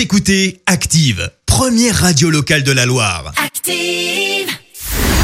Vous 0.00 0.04
écoutez 0.04 0.62
Active, 0.64 1.30
première 1.44 1.94
radio 1.94 2.30
locale 2.30 2.62
de 2.62 2.72
la 2.72 2.86
Loire. 2.86 3.34
Active. 3.36 4.48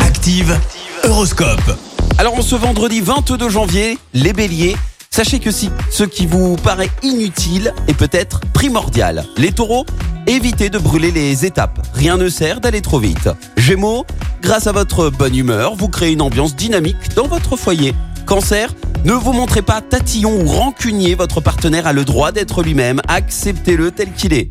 Active, 0.02 0.60
Horoscope. 1.02 1.78
Alors 2.18 2.34
en 2.34 2.42
ce 2.42 2.56
vendredi 2.56 3.00
22 3.00 3.48
janvier, 3.48 3.96
les 4.12 4.34
béliers, 4.34 4.76
sachez 5.10 5.38
que 5.38 5.50
si 5.50 5.70
ce 5.90 6.04
qui 6.04 6.26
vous 6.26 6.56
paraît 6.56 6.90
inutile 7.02 7.72
est 7.88 7.94
peut-être 7.94 8.42
primordial. 8.52 9.24
Les 9.38 9.50
taureaux, 9.50 9.86
évitez 10.26 10.68
de 10.68 10.76
brûler 10.76 11.10
les 11.10 11.46
étapes. 11.46 11.80
Rien 11.94 12.18
ne 12.18 12.28
sert 12.28 12.60
d'aller 12.60 12.82
trop 12.82 12.98
vite. 12.98 13.30
Gémeaux, 13.56 14.04
grâce 14.42 14.66
à 14.66 14.72
votre 14.72 15.08
bonne 15.08 15.36
humeur, 15.36 15.74
vous 15.74 15.88
créez 15.88 16.12
une 16.12 16.20
ambiance 16.20 16.54
dynamique 16.54 17.14
dans 17.14 17.28
votre 17.28 17.56
foyer. 17.56 17.94
Cancer, 18.26 18.74
ne 19.06 19.12
vous 19.12 19.32
montrez 19.32 19.62
pas 19.62 19.80
tatillon 19.80 20.42
ou 20.42 20.46
rancunier, 20.46 21.14
votre 21.14 21.40
partenaire 21.40 21.86
a 21.86 21.92
le 21.92 22.04
droit 22.04 22.32
d'être 22.32 22.62
lui-même, 22.62 23.00
acceptez-le 23.08 23.92
tel 23.92 24.12
qu'il 24.12 24.34
est. 24.34 24.50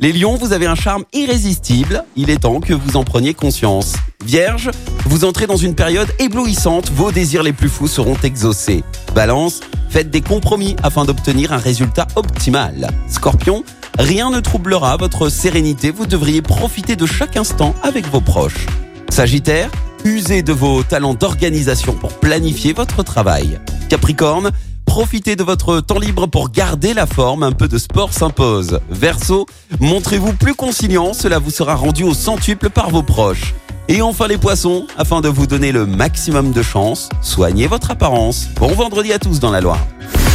Les 0.00 0.12
lions, 0.12 0.34
vous 0.34 0.52
avez 0.52 0.66
un 0.66 0.74
charme 0.74 1.04
irrésistible, 1.12 2.04
il 2.16 2.28
est 2.28 2.40
temps 2.40 2.58
que 2.58 2.74
vous 2.74 2.96
en 2.96 3.04
preniez 3.04 3.32
conscience. 3.32 3.92
Vierge, 4.24 4.72
vous 5.06 5.24
entrez 5.24 5.46
dans 5.46 5.56
une 5.56 5.76
période 5.76 6.08
éblouissante, 6.18 6.90
vos 6.90 7.12
désirs 7.12 7.44
les 7.44 7.52
plus 7.52 7.68
fous 7.68 7.86
seront 7.86 8.16
exaucés. 8.24 8.82
Balance, 9.14 9.60
faites 9.90 10.10
des 10.10 10.20
compromis 10.20 10.74
afin 10.82 11.04
d'obtenir 11.04 11.52
un 11.52 11.58
résultat 11.58 12.08
optimal. 12.16 12.88
Scorpion, 13.08 13.62
rien 13.96 14.30
ne 14.30 14.40
troublera 14.40 14.96
votre 14.96 15.28
sérénité, 15.28 15.92
vous 15.92 16.06
devriez 16.06 16.42
profiter 16.42 16.96
de 16.96 17.06
chaque 17.06 17.36
instant 17.36 17.72
avec 17.84 18.04
vos 18.08 18.20
proches. 18.20 18.66
Sagittaire, 19.10 19.70
usez 20.04 20.42
de 20.42 20.52
vos 20.52 20.82
talents 20.82 21.14
d'organisation 21.14 21.92
pour 21.92 22.14
planifier 22.18 22.72
votre 22.72 23.04
travail. 23.04 23.60
Capricorne, 23.88 24.50
profitez 24.94 25.34
de 25.34 25.42
votre 25.42 25.80
temps 25.80 25.98
libre 25.98 26.28
pour 26.28 26.50
garder 26.50 26.94
la 26.94 27.06
forme, 27.06 27.42
un 27.42 27.50
peu 27.50 27.66
de 27.66 27.78
sport 27.78 28.12
s'impose. 28.12 28.78
Verseau, 28.88 29.44
montrez-vous 29.80 30.34
plus 30.34 30.54
conciliant, 30.54 31.14
cela 31.14 31.40
vous 31.40 31.50
sera 31.50 31.74
rendu 31.74 32.04
au 32.04 32.14
centuple 32.14 32.70
par 32.70 32.90
vos 32.90 33.02
proches. 33.02 33.54
Et 33.88 34.02
enfin 34.02 34.28
les 34.28 34.38
poissons, 34.38 34.86
afin 34.96 35.20
de 35.20 35.28
vous 35.28 35.48
donner 35.48 35.72
le 35.72 35.84
maximum 35.84 36.52
de 36.52 36.62
chance, 36.62 37.08
soignez 37.22 37.66
votre 37.66 37.90
apparence. 37.90 38.46
Bon 38.54 38.72
vendredi 38.72 39.12
à 39.12 39.18
tous 39.18 39.40
dans 39.40 39.50
la 39.50 39.60
Loire. 39.60 39.84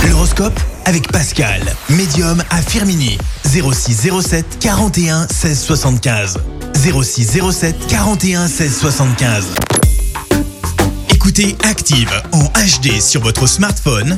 L'horoscope 0.09 0.59
avec 0.83 1.09
Pascal, 1.09 1.61
médium 1.89 2.43
à 2.49 2.61
Firmini. 2.61 3.17
0607 3.45 4.59
41 4.59 5.25
16 5.29 5.57
75. 5.57 6.37
0607 6.75 7.87
41 7.87 8.49
16 8.49 8.77
75. 8.77 9.45
Écoutez 11.13 11.55
Active 11.63 12.11
en 12.33 12.43
HD 12.43 12.99
sur 12.99 13.21
votre 13.21 13.47
smartphone, 13.47 14.17